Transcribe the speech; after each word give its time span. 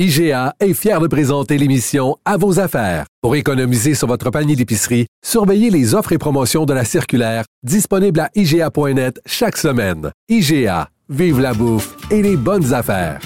IGA 0.00 0.54
est 0.58 0.74
fier 0.74 1.00
de 1.00 1.06
présenter 1.06 1.56
l'émission 1.56 2.16
À 2.24 2.36
vos 2.36 2.58
affaires. 2.58 3.06
Pour 3.22 3.36
économiser 3.36 3.94
sur 3.94 4.08
votre 4.08 4.28
panier 4.30 4.56
d'épicerie, 4.56 5.06
surveillez 5.24 5.70
les 5.70 5.94
offres 5.94 6.10
et 6.10 6.18
promotions 6.18 6.64
de 6.64 6.74
la 6.74 6.84
circulaire 6.84 7.44
disponible 7.62 8.18
à 8.18 8.28
IGA.net 8.34 9.20
chaque 9.24 9.56
semaine. 9.56 10.10
IGA, 10.28 10.88
vive 11.08 11.38
la 11.38 11.54
bouffe 11.54 11.94
et 12.10 12.22
les 12.22 12.36
bonnes 12.36 12.74
affaires. 12.74 13.20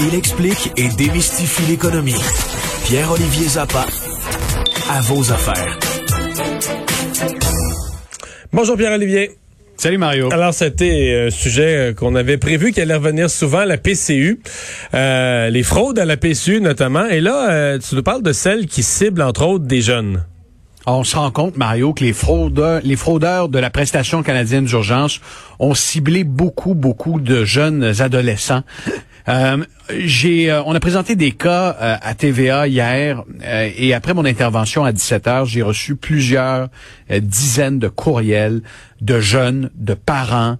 Il 0.00 0.14
explique 0.14 0.72
et 0.78 0.88
démystifie 0.96 1.66
l'économie. 1.70 2.14
Pierre-Olivier 2.86 3.46
Zappa, 3.46 3.84
à 4.90 5.02
vos 5.02 5.30
affaires. 5.30 5.78
Bonjour 8.54 8.78
Pierre-Olivier. 8.78 9.36
Salut 9.86 9.98
Mario. 9.98 10.32
Alors 10.32 10.52
c'était 10.52 11.26
un 11.28 11.30
sujet 11.30 11.76
euh, 11.76 11.94
qu'on 11.94 12.16
avait 12.16 12.38
prévu 12.38 12.72
qu'il 12.72 12.82
allait 12.82 12.96
revenir 12.96 13.30
souvent, 13.30 13.64
la 13.64 13.78
PCU, 13.78 14.40
euh, 14.94 15.48
les 15.48 15.62
fraudes 15.62 16.00
à 16.00 16.04
la 16.04 16.16
PCU 16.16 16.60
notamment. 16.60 17.06
Et 17.06 17.20
là, 17.20 17.52
euh, 17.52 17.78
tu 17.78 17.94
nous 17.94 18.02
parles 18.02 18.24
de 18.24 18.32
celles 18.32 18.66
qui 18.66 18.82
ciblent 18.82 19.22
entre 19.22 19.46
autres 19.46 19.66
des 19.66 19.82
jeunes. 19.82 20.24
On 20.88 21.04
se 21.04 21.14
rend 21.14 21.30
compte, 21.30 21.56
Mario, 21.56 21.92
que 21.92 22.02
les 22.02 22.12
fraudeurs, 22.12 22.80
les 22.82 22.96
fraudeurs 22.96 23.48
de 23.48 23.60
la 23.60 23.70
prestation 23.70 24.24
canadienne 24.24 24.64
d'urgence 24.64 25.20
ont 25.60 25.74
ciblé 25.74 26.24
beaucoup, 26.24 26.74
beaucoup 26.74 27.20
de 27.20 27.44
jeunes 27.44 27.92
adolescents. 28.00 28.62
Euh, 29.28 29.64
j'ai, 29.90 30.50
euh, 30.50 30.62
on 30.66 30.74
a 30.74 30.80
présenté 30.80 31.16
des 31.16 31.32
cas 31.32 31.76
euh, 31.80 31.96
à 32.00 32.14
TVA 32.14 32.68
hier 32.68 33.24
et 33.42 33.94
après 33.94 34.14
mon 34.14 34.24
intervention 34.24 34.84
à 34.84 34.92
17 34.92 35.26
h 35.26 35.46
j'ai 35.46 35.62
reçu 35.62 35.96
plusieurs 35.96 36.68
dizaines 37.10 37.78
de 37.78 37.88
courriels 37.88 38.62
de 39.00 39.20
jeunes, 39.20 39.70
de 39.74 39.94
parents 39.94 40.56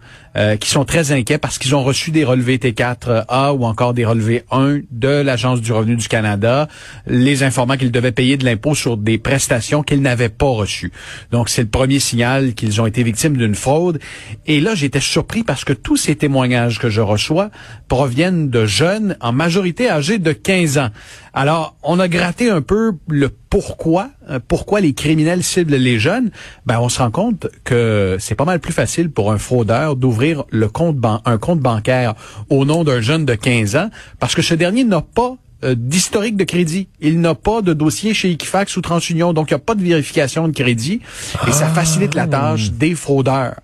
qui 0.60 0.68
sont 0.68 0.84
très 0.84 1.12
inquiets 1.12 1.38
parce 1.38 1.56
qu'ils 1.56 1.74
ont 1.74 1.82
reçu 1.82 2.10
des 2.10 2.22
relevés 2.22 2.58
T4A 2.58 3.56
ou 3.56 3.64
encore 3.64 3.94
des 3.94 4.04
relevés 4.04 4.44
1 4.50 4.80
de 4.90 5.08
l'Agence 5.08 5.62
du 5.62 5.72
revenu 5.72 5.96
du 5.96 6.08
Canada, 6.08 6.68
les 7.06 7.42
informant 7.42 7.78
qu'ils 7.78 7.90
devaient 7.90 8.12
payer 8.12 8.36
de 8.36 8.44
l'impôt 8.44 8.74
sur 8.74 8.98
des 8.98 9.16
prestations 9.16 9.82
qu'ils 9.82 10.02
n'avaient 10.02 10.28
pas 10.28 10.50
reçues. 10.50 10.92
Donc 11.32 11.48
c'est 11.48 11.62
le 11.62 11.68
premier 11.68 12.00
signal 12.00 12.52
qu'ils 12.52 12.82
ont 12.82 12.86
été 12.86 13.02
victimes 13.02 13.38
d'une 13.38 13.54
fraude. 13.54 13.98
Et 14.46 14.60
là, 14.60 14.74
j'étais 14.74 15.00
surpris 15.00 15.42
parce 15.42 15.64
que 15.64 15.72
tous 15.72 15.96
ces 15.96 16.16
témoignages 16.16 16.78
que 16.78 16.90
je 16.90 17.00
reçois 17.00 17.50
proviennent 17.88 18.50
de 18.50 18.55
jeunes 18.64 19.16
en 19.20 19.32
majorité 19.32 19.90
âgés 19.90 20.18
de 20.18 20.32
15 20.32 20.78
ans. 20.78 20.88
Alors, 21.34 21.76
on 21.82 21.98
a 21.98 22.08
gratté 22.08 22.48
un 22.48 22.62
peu 22.62 22.92
le 23.08 23.28
pourquoi, 23.28 24.08
euh, 24.30 24.38
pourquoi 24.46 24.80
les 24.80 24.94
criminels 24.94 25.42
ciblent 25.42 25.74
les 25.74 25.98
jeunes. 25.98 26.30
Ben, 26.64 26.78
on 26.80 26.88
se 26.88 26.98
rend 27.00 27.10
compte 27.10 27.48
que 27.64 28.16
c'est 28.18 28.34
pas 28.34 28.46
mal 28.46 28.60
plus 28.60 28.72
facile 28.72 29.10
pour 29.10 29.32
un 29.32 29.38
fraudeur 29.38 29.96
d'ouvrir 29.96 30.44
le 30.50 30.68
compte 30.68 30.96
un 31.24 31.38
compte 31.38 31.60
bancaire 31.60 32.14
au 32.48 32.64
nom 32.64 32.84
d'un 32.84 33.00
jeune 33.00 33.26
de 33.26 33.34
15 33.34 33.76
ans 33.76 33.90
parce 34.18 34.34
que 34.34 34.42
ce 34.42 34.54
dernier 34.54 34.84
n'a 34.84 35.02
pas 35.02 35.36
euh, 35.64 35.74
d'historique 35.74 36.36
de 36.36 36.44
crédit. 36.44 36.88
Il 37.00 37.20
n'a 37.20 37.34
pas 37.34 37.62
de 37.62 37.72
dossier 37.72 38.12
chez 38.12 38.30
Equifax 38.30 38.76
ou 38.76 38.82
TransUnion, 38.82 39.32
donc 39.32 39.50
il 39.50 39.54
n'y 39.54 39.56
a 39.56 39.64
pas 39.64 39.74
de 39.74 39.82
vérification 39.82 40.48
de 40.48 40.52
crédit 40.52 41.00
et 41.48 41.52
ça 41.52 41.68
facilite 41.68 42.14
la 42.14 42.26
tâche 42.26 42.72
des 42.72 42.94
fraudeurs. 42.94 43.56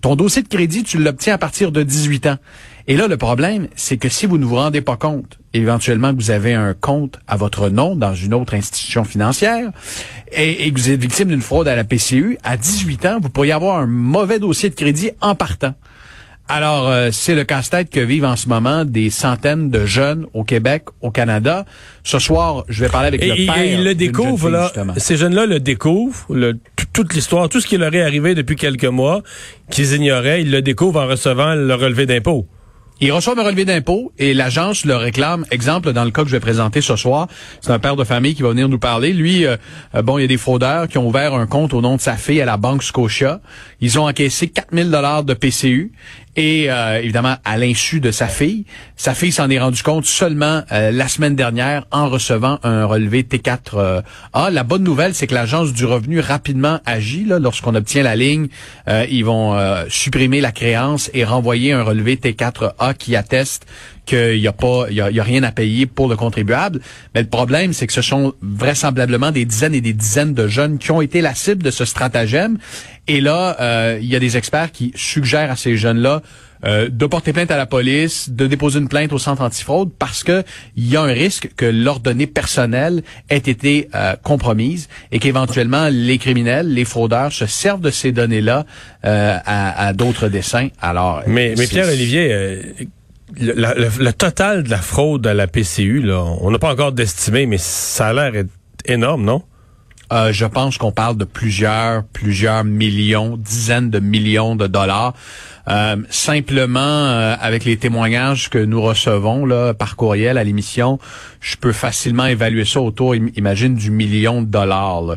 Ton 0.00 0.14
dossier 0.14 0.42
de 0.42 0.48
crédit, 0.48 0.84
tu 0.84 0.98
l'obtiens 0.98 1.34
à 1.34 1.38
partir 1.38 1.72
de 1.72 1.82
18 1.82 2.26
ans. 2.28 2.36
Et 2.88 2.96
là, 2.96 3.06
le 3.06 3.16
problème, 3.16 3.68
c'est 3.76 3.96
que 3.96 4.08
si 4.08 4.26
vous 4.26 4.38
ne 4.38 4.44
vous 4.44 4.56
rendez 4.56 4.80
pas 4.80 4.96
compte, 4.96 5.38
éventuellement 5.54 6.12
que 6.12 6.16
vous 6.16 6.30
avez 6.30 6.54
un 6.54 6.74
compte 6.74 7.18
à 7.28 7.36
votre 7.36 7.68
nom 7.68 7.94
dans 7.94 8.14
une 8.14 8.34
autre 8.34 8.54
institution 8.54 9.04
financière 9.04 9.70
et, 10.32 10.72
que 10.72 10.78
vous 10.78 10.90
êtes 10.90 11.00
victime 11.00 11.28
d'une 11.28 11.42
fraude 11.42 11.68
à 11.68 11.76
la 11.76 11.84
PCU, 11.84 12.38
à 12.42 12.56
18 12.56 13.06
ans, 13.06 13.18
vous 13.20 13.28
pourriez 13.28 13.52
avoir 13.52 13.78
un 13.78 13.86
mauvais 13.86 14.38
dossier 14.38 14.70
de 14.70 14.74
crédit 14.74 15.10
en 15.20 15.34
partant. 15.34 15.74
Alors, 16.48 16.88
euh, 16.88 17.10
c'est 17.12 17.36
le 17.36 17.44
casse-tête 17.44 17.88
que 17.88 18.00
vivent 18.00 18.24
en 18.24 18.34
ce 18.34 18.48
moment 18.48 18.84
des 18.84 19.10
centaines 19.10 19.70
de 19.70 19.86
jeunes 19.86 20.26
au 20.34 20.42
Québec, 20.42 20.84
au 21.00 21.10
Canada. 21.10 21.64
Ce 22.02 22.18
soir, 22.18 22.64
je 22.68 22.84
vais 22.84 22.90
parler 22.90 23.08
avec 23.08 23.24
le 23.24 23.46
père. 23.46 23.58
Et 23.58 23.74
ils 23.74 23.84
le 23.84 23.94
découvrent, 23.94 24.50
là. 24.50 24.70
Ces 24.96 25.16
jeunes-là 25.16 25.46
le 25.46 25.60
découvrent, 25.60 26.26
toute 26.92 27.14
l'histoire, 27.14 27.48
tout 27.48 27.60
ce 27.60 27.66
qui 27.66 27.78
leur 27.78 27.94
est 27.94 28.02
arrivé 28.02 28.34
depuis 28.34 28.56
quelques 28.56 28.84
mois, 28.84 29.22
qu'ils 29.70 29.94
ignoraient, 29.94 30.42
ils 30.42 30.50
le 30.50 30.62
découvrent 30.62 31.00
en 31.00 31.06
recevant 31.06 31.54
le 31.54 31.74
relevé 31.74 32.06
d'impôt. 32.06 32.46
Ils 33.04 33.10
reçoivent 33.10 33.40
un 33.40 33.42
relevé 33.42 33.64
d'impôt 33.64 34.12
et 34.16 34.32
l'agence 34.32 34.84
le 34.84 34.94
réclame. 34.94 35.44
Exemple, 35.50 35.92
dans 35.92 36.04
le 36.04 36.12
cas 36.12 36.22
que 36.22 36.28
je 36.28 36.36
vais 36.36 36.40
présenter 36.40 36.80
ce 36.80 36.94
soir, 36.94 37.26
c'est 37.60 37.72
un 37.72 37.80
père 37.80 37.96
de 37.96 38.04
famille 38.04 38.36
qui 38.36 38.42
va 38.42 38.50
venir 38.50 38.68
nous 38.68 38.78
parler. 38.78 39.12
Lui, 39.12 39.44
euh, 39.44 39.56
euh, 39.96 40.02
bon, 40.02 40.18
il 40.18 40.20
y 40.20 40.24
a 40.24 40.28
des 40.28 40.36
fraudeurs 40.36 40.86
qui 40.86 40.98
ont 40.98 41.08
ouvert 41.08 41.34
un 41.34 41.48
compte 41.48 41.74
au 41.74 41.80
nom 41.80 41.96
de 41.96 42.00
sa 42.00 42.16
fille 42.16 42.40
à 42.40 42.44
la 42.44 42.58
Banque 42.58 42.84
Scotia. 42.84 43.40
Ils 43.80 43.98
ont 43.98 44.06
encaissé 44.06 44.46
4000 44.46 44.88
dollars 44.88 45.24
de 45.24 45.34
PCU 45.34 45.90
et 46.36 46.70
euh, 46.70 47.00
évidemment 47.00 47.36
à 47.44 47.58
l'insu 47.58 48.00
de 48.00 48.10
sa 48.10 48.28
fille. 48.28 48.64
Sa 48.96 49.14
fille 49.14 49.32
s'en 49.32 49.50
est 49.50 49.58
rendu 49.58 49.82
compte 49.82 50.06
seulement 50.06 50.62
la 50.70 51.08
semaine 51.08 51.34
dernière 51.34 51.84
en 51.90 52.08
recevant 52.08 52.58
un 52.62 52.84
relevé 52.84 53.22
T4A. 53.22 54.02
La 54.50 54.62
bonne 54.62 54.84
nouvelle, 54.84 55.14
c'est 55.14 55.26
que 55.26 55.34
l'agence 55.34 55.72
du 55.72 55.84
revenu 55.84 56.20
rapidement 56.20 56.78
agit. 56.86 57.24
Lorsqu'on 57.24 57.74
obtient 57.74 58.02
la 58.02 58.14
ligne, 58.14 58.48
ils 58.88 59.24
vont 59.24 59.56
supprimer 59.88 60.40
la 60.40 60.52
créance 60.52 61.10
et 61.14 61.24
renvoyer 61.24 61.72
un 61.72 61.82
relevé 61.82 62.16
T4A 62.16 62.94
qui 62.94 63.16
atteste 63.16 63.66
qu'il 64.04 64.40
n'y 64.40 64.48
a 64.48 64.52
pas, 64.52 64.86
il 64.90 64.96
y 64.96 65.00
a, 65.00 65.22
rien 65.22 65.42
à 65.42 65.52
payer 65.52 65.86
pour 65.86 66.08
le 66.08 66.16
contribuable. 66.16 66.80
Mais 67.14 67.22
le 67.22 67.28
problème, 67.28 67.72
c'est 67.72 67.86
que 67.86 67.92
ce 67.92 68.02
sont 68.02 68.34
vraisemblablement 68.42 69.30
des 69.30 69.44
dizaines 69.44 69.74
et 69.74 69.80
des 69.80 69.92
dizaines 69.92 70.34
de 70.34 70.48
jeunes 70.48 70.78
qui 70.78 70.90
ont 70.90 71.00
été 71.00 71.20
la 71.20 71.34
cible 71.34 71.62
de 71.62 71.70
ce 71.70 71.84
stratagème. 71.84 72.58
Et 73.08 73.20
là, 73.20 73.56
euh, 73.60 73.98
il 74.00 74.08
y 74.08 74.16
a 74.16 74.20
des 74.20 74.36
experts 74.36 74.70
qui 74.70 74.92
suggèrent 74.94 75.50
à 75.50 75.56
ces 75.56 75.76
jeunes-là 75.76 76.22
euh, 76.64 76.88
de 76.88 77.06
porter 77.06 77.32
plainte 77.32 77.50
à 77.50 77.56
la 77.56 77.66
police, 77.66 78.30
de 78.30 78.46
déposer 78.46 78.78
une 78.78 78.88
plainte 78.88 79.12
au 79.12 79.18
centre 79.18 79.42
antifraude 79.42 79.90
parce 79.98 80.22
que 80.22 80.44
il 80.76 80.88
y 80.88 80.96
a 80.96 81.02
un 81.02 81.12
risque 81.12 81.50
que 81.56 81.66
leurs 81.66 81.98
données 81.98 82.28
personnelles 82.28 83.02
aient 83.28 83.38
été 83.38 83.88
euh, 83.96 84.14
compromises 84.22 84.88
et 85.10 85.18
qu'éventuellement 85.18 85.88
les 85.90 86.18
criminels, 86.18 86.72
les 86.72 86.84
fraudeurs 86.84 87.32
se 87.32 87.46
servent 87.46 87.80
de 87.80 87.90
ces 87.90 88.12
données-là 88.12 88.64
à, 89.02 89.86
à 89.86 89.92
d'autres 89.92 90.28
dessins. 90.28 90.68
Alors, 90.80 91.22
mais, 91.26 91.54
mais 91.58 91.66
Pierre 91.66 91.88
Olivier 91.88 92.88
le, 93.40 94.10
total 94.12 94.62
de 94.62 94.70
la 94.70 94.78
fraude 94.78 95.26
à 95.26 95.34
la 95.34 95.46
PCU, 95.46 96.02
là, 96.02 96.22
on 96.40 96.50
n'a 96.50 96.58
pas 96.58 96.72
encore 96.72 96.92
d'estimé, 96.92 97.46
mais 97.46 97.58
ça 97.58 98.08
a 98.08 98.12
l'air 98.12 98.44
énorme, 98.86 99.24
non? 99.24 99.42
Euh, 100.12 100.32
je 100.32 100.44
pense 100.44 100.76
qu'on 100.76 100.92
parle 100.92 101.16
de 101.16 101.24
plusieurs, 101.24 102.04
plusieurs 102.04 102.64
millions, 102.64 103.38
dizaines 103.38 103.88
de 103.88 103.98
millions 103.98 104.56
de 104.56 104.66
dollars. 104.66 105.14
Euh, 105.68 105.96
simplement, 106.10 106.80
euh, 106.80 107.34
avec 107.40 107.64
les 107.64 107.76
témoignages 107.76 108.50
que 108.50 108.58
nous 108.58 108.82
recevons 108.82 109.46
là 109.46 109.72
par 109.72 109.96
courriel 109.96 110.36
à 110.36 110.44
l'émission, 110.44 110.98
je 111.40 111.56
peux 111.56 111.72
facilement 111.72 112.26
évaluer 112.26 112.64
ça 112.64 112.80
autour, 112.80 113.14
imagine, 113.14 113.74
du 113.74 113.90
million 113.90 114.42
de 114.42 114.46
dollars. 114.46 115.16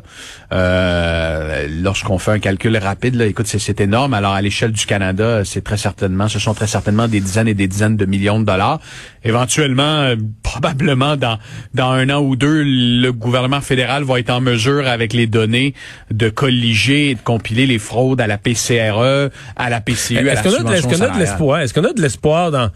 Euh, 0.54 1.45
lorsqu'on 1.70 2.18
fait 2.18 2.32
un 2.32 2.40
calcul 2.40 2.76
rapide, 2.78 3.16
là, 3.16 3.26
écoute, 3.26 3.48
c'est 3.48 3.82
énorme. 3.82 4.14
Alors, 4.14 4.34
à 4.34 4.42
l'échelle 4.42 4.72
du 4.72 4.86
Canada, 4.86 5.44
c'est 5.46 5.64
très 5.64 5.78
certainement, 5.78 6.28
ce 6.28 6.40
sont 6.40 6.54
très 6.54 6.68
certainement 6.68 7.08
des 7.08 7.20
dizaines 7.20 7.48
et 7.48 7.54
des 7.54 7.68
dizaines 7.68 7.98
de 7.98 8.06
millions 8.06 8.40
de 8.40 8.46
dollars. 8.46 8.80
Éventuellement, 9.24 10.14
probablement 10.44 11.16
dans 11.16 11.38
dans 11.74 11.92
un 11.92 12.10
an 12.10 12.22
ou 12.22 12.36
deux, 12.36 12.64
le 12.64 13.10
gouvernement 13.12 13.62
fédéral 13.62 14.04
va 14.04 14.20
être 14.20 14.30
en 14.30 14.42
mesure, 14.42 14.88
avec 14.88 15.14
les 15.14 15.28
données, 15.28 15.74
de 16.12 16.30
colliger 16.30 17.12
et 17.12 17.16
de 17.16 17.22
compiler 17.22 17.66
les 17.66 17.80
fraudes 17.80 18.22
à 18.22 18.28
la 18.28 18.38
PCRE, 18.38 19.30
à 19.56 19.70
la 19.70 19.82
PCU, 19.82 20.28
est-ce 20.28 20.44
qu'on 20.44 20.54
a, 21.02 21.10
de 21.10 21.20
l'espoir? 21.20 21.60
Est-ce 21.60 21.74
qu'on 21.74 21.84
a 21.84 21.94
de 21.94 22.02
l'espoir 22.02 22.52
dans 22.52 22.70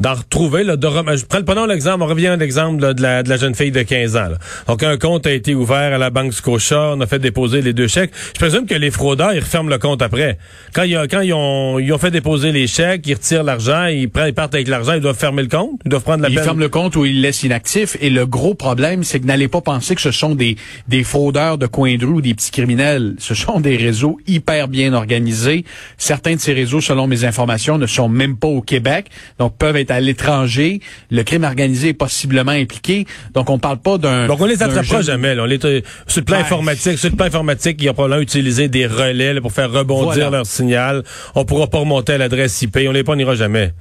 d'en 0.00 0.14
retrouver. 0.14 0.64
Là, 0.64 0.76
de 0.76 0.88
je 1.16 1.24
prends, 1.24 1.42
prenons 1.42 1.66
l'exemple, 1.66 2.02
on 2.02 2.06
revient 2.06 2.28
à 2.28 2.36
l'exemple 2.36 2.94
de 2.94 3.02
la, 3.02 3.22
de 3.22 3.28
la 3.28 3.36
jeune 3.36 3.54
fille 3.54 3.70
de 3.70 3.82
15 3.82 4.16
ans. 4.16 4.28
Donc, 4.66 4.82
un 4.82 4.96
compte 4.96 5.26
a 5.26 5.32
été 5.32 5.54
ouvert 5.54 5.94
à 5.94 5.98
la 5.98 6.10
Banque 6.10 6.32
Scotia, 6.32 6.92
on 6.94 7.00
a 7.00 7.06
fait 7.06 7.18
déposer 7.18 7.62
les 7.62 7.72
deux 7.72 7.88
chèques. 7.88 8.12
Je 8.34 8.38
présume 8.38 8.66
que 8.66 8.74
les 8.74 8.90
fraudeurs, 8.90 9.32
ils 9.32 9.40
referment 9.40 9.70
le 9.70 9.78
compte 9.78 10.02
après. 10.02 10.38
Quand, 10.72 10.82
ils, 10.82 10.98
quand 11.10 11.20
ils, 11.20 11.34
ont, 11.34 11.78
ils 11.78 11.92
ont 11.92 11.98
fait 11.98 12.10
déposer 12.10 12.52
les 12.52 12.66
chèques, 12.66 13.06
ils 13.06 13.14
retirent 13.14 13.44
l'argent, 13.44 13.86
ils, 13.86 14.08
prennent, 14.08 14.28
ils 14.28 14.34
partent 14.34 14.54
avec 14.54 14.68
l'argent, 14.68 14.94
ils 14.94 15.00
doivent 15.00 15.18
fermer 15.18 15.42
le 15.42 15.48
compte, 15.48 15.80
ils 15.84 15.90
doivent 15.90 16.02
prendre 16.02 16.22
la 16.22 16.28
ils 16.28 16.34
peine. 16.34 16.44
Ils 16.44 16.46
ferment 16.46 16.60
le 16.60 16.68
compte 16.68 16.96
ou 16.96 17.04
ils 17.04 17.16
le 17.16 17.22
laissent 17.22 17.42
inactif. 17.42 17.96
Et 18.00 18.10
le 18.10 18.26
gros 18.26 18.54
problème, 18.54 19.04
c'est 19.04 19.20
que 19.20 19.26
n'allez 19.26 19.48
pas 19.48 19.60
penser 19.60 19.94
que 19.94 20.00
ce 20.00 20.10
sont 20.10 20.34
des, 20.34 20.56
des 20.88 21.04
fraudeurs 21.04 21.58
de 21.58 21.66
coin 21.66 21.96
de 21.96 22.06
rue 22.06 22.12
ou 22.14 22.20
des 22.20 22.34
petits 22.34 22.50
criminels. 22.50 23.14
Ce 23.18 23.34
sont 23.34 23.60
des 23.60 23.76
réseaux 23.76 24.18
hyper 24.26 24.68
bien 24.68 24.94
organisés. 24.94 25.64
Certains 25.98 26.34
de 26.34 26.40
ces 26.40 26.52
réseaux, 26.52 26.80
selon 26.80 27.06
mes 27.06 27.24
informations, 27.24 27.78
ne 27.78 27.86
sont 27.86 28.08
même 28.08 28.36
pas 28.36 28.48
au 28.48 28.62
Québec, 28.62 29.06
donc 29.38 29.56
peuvent 29.56 29.76
être 29.76 29.89
à 29.90 30.00
l'étranger 30.00 30.80
le 31.10 31.22
crime 31.22 31.44
organisé 31.44 31.88
est 31.88 31.94
possiblement 31.94 32.52
impliqué. 32.52 33.06
Donc, 33.34 33.50
on 33.50 33.58
parle 33.58 33.78
pas 33.78 33.98
d'un... 33.98 34.26
Donc, 34.26 34.40
on 34.40 34.46
les 34.46 34.62
attrapera 34.62 35.02
jamais. 35.02 35.38
On 35.38 35.44
les, 35.44 35.58
sur 35.58 36.20
le 36.20 36.24
plan 36.24 36.38
informatique, 36.38 36.98
sur 36.98 37.10
le 37.10 37.16
plan 37.16 37.26
informatique, 37.26 37.78
ils 37.80 37.90
ont 37.90 37.94
probablement 37.94 38.22
utilisé 38.22 38.68
des 38.68 38.86
relais 38.86 39.40
pour 39.40 39.52
faire 39.52 39.70
rebondir 39.70 40.30
leur 40.30 40.46
signal. 40.46 41.02
On 41.34 41.44
pourra 41.44 41.66
pas 41.68 41.78
remonter 41.78 42.14
à 42.14 42.18
l'adresse 42.18 42.60
IP. 42.62 42.78
On 42.86 42.92
les 42.92 43.04
pas, 43.04 43.16
jamais. 43.34 43.72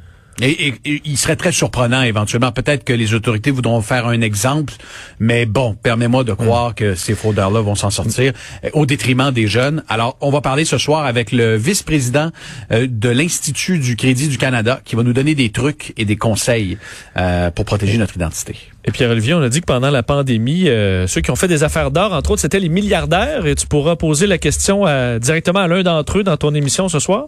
Et, 0.42 0.74
il 0.86 1.18
serait 1.18 1.36
très 1.36 1.52
surprenant 1.52 2.02
éventuellement. 2.02 2.52
Peut-être 2.52 2.84
que 2.84 2.94
les 2.94 3.14
autorités 3.14 3.52
voudront 3.52 3.81
faire 3.81 4.08
un 4.08 4.22
exemple, 4.22 4.74
mais 5.20 5.46
bon, 5.46 5.76
permets-moi 5.76 6.24
de 6.24 6.34
croire 6.34 6.76
que 6.76 6.96
ces 6.96 7.16
fraudeurs-là 7.16 7.62
vont 7.62 7.76
s'en 7.76 7.90
sortir 7.90 8.34
euh, 8.64 8.70
au 8.74 8.86
détriment 8.86 9.31
des 9.31 9.48
jeunes. 9.48 9.84
Alors, 9.90 10.18
on 10.22 10.30
va 10.30 10.42
parler 10.42 10.66
ce 10.66 10.78
soir 10.78 11.06
avec 11.06 11.31
le 11.31 11.56
vice-président 11.56 12.31
euh, 12.72 12.88
de 12.90 13.10
l'Institut 13.10 13.80
du 13.80 13.96
Crédit 13.96 14.28
du 14.28 14.38
Canada 14.38 14.80
qui 14.84 14.96
va 14.96 15.04
nous 15.04 15.14
donner 15.14 15.36
des 15.36 15.50
trucs 15.50 15.94
et 15.98 16.06
des 16.06 16.16
conseils 16.16 16.78
euh, 17.18 17.52
pour 17.52 17.66
protéger 17.66 17.98
notre 17.98 18.16
identité. 18.16 18.56
Et 18.86 18.92
Pierre-Olivier, 18.92 19.34
on 19.34 19.42
a 19.42 19.50
dit 19.50 19.60
que 19.60 19.66
pendant 19.66 19.92
la 19.92 20.04
pandémie, 20.04 20.66
ceux 21.06 21.20
qui 21.22 21.31
ont 21.31 21.36
fait 21.36 21.50
des 21.50 21.64
affaires 21.64 21.92
d'or, 21.92 22.14
entre 22.14 22.31
autres, 22.31 22.42
c'était 22.42 22.62
les 22.62 22.70
milliardaires. 22.70 23.46
Et 23.46 23.54
tu 23.54 23.68
pourras 23.68 23.98
poser 23.98 24.26
la 24.26 24.38
question 24.38 24.86
directement 25.20 25.60
à 25.60 25.68
l'un 25.68 25.84
d'entre 25.84 26.20
eux 26.20 26.24
dans 26.24 26.38
ton 26.38 26.56
émission 26.56 26.88
ce 26.88 27.00
soir? 27.00 27.28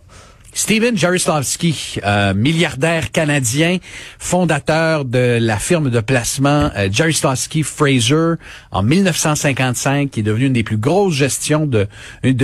Steven 0.53 0.97
Jaroslawski, 0.97 1.99
euh, 2.03 2.33
milliardaire 2.33 3.11
canadien, 3.11 3.77
fondateur 4.19 5.05
de 5.05 5.37
la 5.39 5.57
firme 5.57 5.89
de 5.89 5.99
placement 6.01 6.69
euh, 6.75 6.89
Jaroslawski 6.91 7.63
Fraser 7.63 8.33
en 8.71 8.83
1955, 8.83 10.09
qui 10.09 10.19
est 10.19 10.23
devenu 10.23 10.47
une 10.47 10.53
des 10.53 10.63
plus 10.63 10.77
grosses 10.77 11.13
gestions 11.13 11.65
de 11.65 11.87
une, 12.23 12.37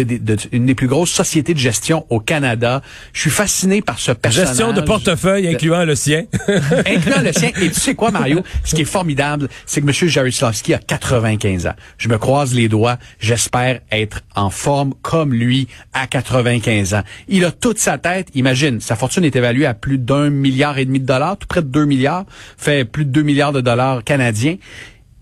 une, 0.52 0.66
des 0.66 0.76
plus 0.76 0.88
grosses 0.88 1.12
sociétés 1.12 1.54
de 1.54 1.60
gestion 1.60 2.06
au 2.10 2.20
Canada. 2.20 2.82
Je 3.12 3.22
suis 3.22 3.30
fasciné 3.30 3.82
par 3.82 4.00
ce 4.00 4.14
personnage. 4.14 4.50
Gestion 4.50 4.72
de 4.72 4.82
portefeuille 4.82 5.48
incluant 5.50 5.84
le 5.84 5.96
sien. 5.96 6.24
incluant 6.86 7.22
le 7.22 7.34
sien. 7.34 7.52
Et 7.62 7.70
tu 7.70 7.80
sais 7.80 7.96
quoi, 7.96 8.12
Mario? 8.12 8.42
Ce 8.64 8.74
qui 8.74 8.84
est 8.84 8.86
formidable, 8.86 9.50
c'est 9.66 9.82
que 9.82 9.88
M. 9.88 10.10
Jaroslawski 10.10 10.74
a 10.74 10.80
95 10.80 11.68
ans. 11.68 11.76
Je 11.98 12.08
me 12.08 12.18
croise 12.18 12.54
les 12.54 12.70
doigts. 12.70 12.98
J'espère 13.20 13.82
être 13.92 14.22
en 14.36 14.50
forme 14.50 14.94
comme 15.02 15.34
lui 15.34 15.68
à 15.94 16.08
95 16.08 16.94
ans. 16.94 17.04
Il 17.28 17.44
a 17.44 17.52
toute 17.52 17.80
sa 17.80 17.97
imagine, 18.34 18.80
sa 18.80 18.96
fortune 18.96 19.24
est 19.24 19.36
évaluée 19.36 19.66
à 19.66 19.74
plus 19.74 19.98
d'un 19.98 20.30
milliard 20.30 20.78
et 20.78 20.86
demi 20.86 21.00
de 21.00 21.06
dollars, 21.06 21.38
tout 21.38 21.48
près 21.48 21.62
de 21.62 21.68
deux 21.68 21.86
milliards, 21.86 22.26
fait 22.58 22.86
plus 22.86 23.06
de 23.06 23.12
deux 23.12 23.24
milliards 23.24 23.54
de 23.54 23.62
dollars 23.62 24.04
canadiens. 24.04 24.58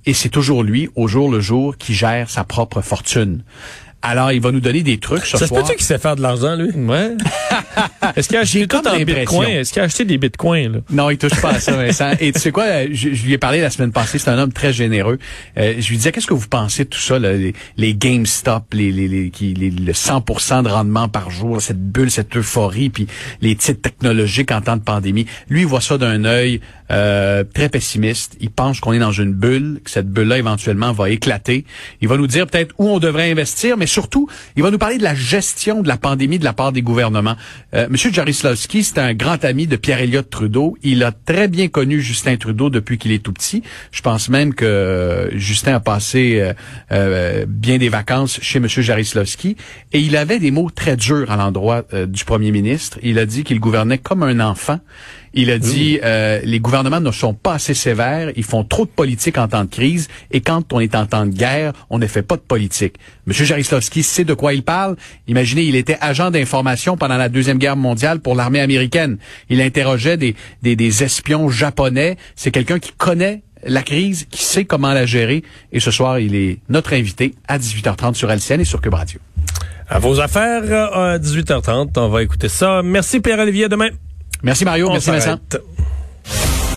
Et 0.05 0.13
c'est 0.13 0.29
toujours 0.29 0.63
lui, 0.63 0.89
au 0.95 1.07
jour 1.07 1.31
le 1.31 1.39
jour, 1.39 1.77
qui 1.77 1.93
gère 1.93 2.29
sa 2.29 2.43
propre 2.43 2.81
fortune. 2.81 3.43
Alors, 4.07 4.31
il 4.31 4.39
va 4.39 4.51
nous 4.51 4.59
donner 4.59 4.83
des 4.83 4.99
trucs 4.99 5.25
ce 5.25 5.37
ça 5.37 5.47
soir. 5.47 5.61
Ça 5.61 5.71
se 5.71 5.73
qu'il 5.73 5.85
sait 5.85 5.97
faire 5.97 6.15
de 6.15 6.21
l'argent, 6.21 6.55
lui? 6.55 6.69
Ouais. 6.71 7.15
Est-ce 8.15 8.27
qu'il 8.27 8.37
a 8.37 8.41
acheté 8.41 8.67
tout 8.67 8.87
en 8.87 8.97
bitcoin? 8.99 9.49
Est-ce 9.49 9.73
qu'il 9.73 9.81
a 9.81 9.85
acheté 9.85 10.05
des 10.05 10.19
bitcoins, 10.19 10.73
là? 10.73 10.79
Non, 10.91 11.09
il 11.09 11.17
touche 11.17 11.41
pas 11.41 11.53
à 11.53 11.59
ça, 11.59 11.71
Vincent. 11.75 12.11
Et 12.19 12.31
tu 12.31 12.39
sais 12.39 12.51
quoi? 12.51 12.85
Je, 12.91 13.09
lui 13.09 13.33
ai 13.33 13.37
parlé 13.39 13.61
la 13.61 13.71
semaine 13.71 13.91
passée. 13.91 14.19
C'est 14.19 14.29
un 14.29 14.37
homme 14.37 14.53
très 14.53 14.73
généreux. 14.73 15.17
Euh, 15.57 15.73
je 15.79 15.89
lui 15.89 15.97
disais, 15.97 16.11
qu'est-ce 16.11 16.27
que 16.27 16.35
vous 16.35 16.47
pensez 16.47 16.83
de 16.83 16.89
tout 16.89 16.99
ça, 16.99 17.17
là, 17.17 17.33
les, 17.33 17.53
les 17.77 17.95
GameStop, 17.95 18.73
les, 18.73 18.91
les, 18.91 19.07
les, 19.07 19.31
les, 19.39 19.69
le 19.71 19.93
100% 19.93 20.63
de 20.63 20.69
rendement 20.69 21.09
par 21.09 21.31
jour, 21.31 21.59
cette 21.59 21.81
bulle, 21.81 22.11
cette 22.11 22.37
euphorie, 22.37 22.89
puis 22.89 23.07
les 23.41 23.55
titres 23.55 23.81
technologiques 23.81 24.51
en 24.51 24.61
temps 24.61 24.77
de 24.77 24.83
pandémie. 24.83 25.25
Lui, 25.49 25.61
il 25.61 25.67
voit 25.67 25.81
ça 25.81 25.97
d'un 25.97 26.25
œil 26.25 26.61
euh, 26.91 27.43
très 27.43 27.69
pessimiste. 27.69 28.35
Il 28.39 28.51
pense 28.51 28.79
qu'on 28.79 28.93
est 28.93 28.99
dans 28.99 29.11
une 29.11 29.33
bulle, 29.33 29.79
que 29.83 29.89
cette 29.89 30.09
bulle-là, 30.09 30.37
éventuellement, 30.37 30.91
va 30.91 31.09
éclater. 31.09 31.65
Il 32.01 32.07
va 32.07 32.17
nous 32.17 32.27
dire 32.27 32.47
peut-être 32.47 32.75
où 32.77 32.87
on 32.87 32.99
devrait 32.99 33.31
investir, 33.31 33.77
mais 33.77 33.87
surtout, 33.87 34.27
il 34.55 34.63
va 34.63 34.71
nous 34.71 34.77
parler 34.77 34.97
de 34.97 35.03
la 35.03 35.15
gestion 35.15 35.81
de 35.81 35.87
la 35.87 35.97
pandémie 35.97 36.39
de 36.39 36.43
la 36.43 36.53
part 36.53 36.71
des 36.71 36.81
gouvernements. 36.81 37.35
Euh, 37.73 37.87
Monsieur 37.89 38.11
Jarislavski, 38.11 38.83
c'est 38.83 38.99
un 38.99 39.13
grand 39.13 39.43
ami 39.45 39.67
de 39.67 39.75
Pierre 39.75 39.99
Elliott 39.99 40.29
Trudeau. 40.29 40.77
Il 40.83 41.03
a 41.03 41.11
très 41.11 41.47
bien 41.47 41.67
connu 41.67 42.01
Justin 42.01 42.37
Trudeau 42.37 42.69
depuis 42.69 42.97
qu'il 42.97 43.11
est 43.11 43.23
tout 43.23 43.33
petit. 43.33 43.63
Je 43.91 44.01
pense 44.01 44.29
même 44.29 44.53
que 44.53 44.65
euh, 44.65 45.37
Justin 45.37 45.75
a 45.75 45.79
passé 45.79 46.53
euh, 46.91 47.45
bien 47.47 47.77
des 47.77 47.89
vacances 47.89 48.39
chez 48.41 48.59
Monsieur 48.59 48.81
Jarislavski 48.81 49.57
et 49.91 49.99
il 49.99 50.15
avait 50.15 50.39
des 50.39 50.51
mots 50.51 50.69
très 50.69 50.95
durs 50.95 51.31
à 51.31 51.35
l'endroit 51.35 51.83
du 52.07 52.25
premier 52.25 52.51
ministre. 52.51 52.99
Il 53.03 53.19
a 53.19 53.25
dit 53.25 53.43
qu'il 53.43 53.59
gouvernait 53.59 53.97
comme 53.97 54.23
un 54.23 54.39
enfant. 54.39 54.79
Il 55.37 55.51
a 55.51 55.59
dit 55.59 55.99
euh, 56.01 56.39
les 56.45 56.61
gouvernements 56.61 57.01
ne 57.01 57.11
sont 57.11 57.33
pas 57.33 57.55
assez 57.55 57.73
sévères, 57.73 58.31
ils 58.37 58.43
font 58.45 58.63
trop 58.63 58.85
de 58.85 58.89
politique 58.89 59.37
en 59.37 59.49
temps 59.49 59.65
de 59.65 59.69
crise, 59.69 60.07
et 60.31 60.39
quand 60.39 60.71
on 60.71 60.79
est 60.79 60.95
en 60.95 61.05
temps 61.05 61.25
de 61.25 61.33
guerre, 61.33 61.73
on 61.89 61.99
ne 61.99 62.07
fait 62.07 62.21
pas 62.21 62.37
de 62.37 62.41
politique. 62.41 62.95
Monsieur 63.25 63.43
Jarislavski 63.43 64.01
sait 64.01 64.23
de 64.23 64.33
quoi 64.33 64.53
il 64.53 64.63
parle. 64.63 64.95
Imaginez, 65.27 65.63
il 65.63 65.75
était 65.75 65.97
agent 65.99 66.31
d'information 66.31 66.95
pendant 66.95 67.17
la 67.17 67.27
Deuxième 67.27 67.57
Guerre 67.57 67.75
mondiale 67.75 68.21
pour 68.21 68.33
l'armée 68.33 68.61
américaine. 68.61 69.17
Il 69.49 69.61
interrogeait 69.61 70.15
des, 70.15 70.35
des, 70.63 70.77
des 70.77 71.03
espions 71.03 71.49
japonais. 71.49 72.15
C'est 72.37 72.51
quelqu'un 72.51 72.79
qui 72.79 72.93
connaît 72.93 73.41
la 73.65 73.81
crise, 73.81 74.27
qui 74.29 74.41
sait 74.41 74.63
comment 74.63 74.93
la 74.93 75.05
gérer. 75.05 75.43
Et 75.73 75.81
ce 75.81 75.91
soir, 75.91 76.17
il 76.19 76.33
est 76.33 76.59
notre 76.69 76.93
invité 76.93 77.35
à 77.49 77.59
18h30 77.59 78.13
sur 78.13 78.31
LCN 78.31 78.61
et 78.61 78.65
sur 78.65 78.79
Cube 78.79 78.93
Radio. 78.93 79.19
À 79.89 79.99
vos 79.99 80.19
affaires, 80.21 80.63
à 80.93 81.17
18h30, 81.19 81.89
on 81.97 82.07
va 82.07 82.23
écouter 82.23 82.47
ça. 82.47 82.81
Merci 82.83 83.19
Pierre-Olivier, 83.19 83.67
demain. 83.67 83.89
Merci 84.43 84.65
Mario, 84.65 84.89
merci 84.89 85.09
Vincent. 85.11 85.39